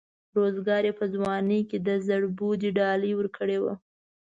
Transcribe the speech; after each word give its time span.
روزګار 0.37 0.83
یې 0.87 0.93
په 0.99 1.05
ځوانۍ 1.13 1.61
کې 1.69 1.77
د 1.87 1.89
زړبودۍ 2.07 2.69
ډالۍ 2.77 3.11
ورکړې 3.15 3.57
وه. 3.63 3.73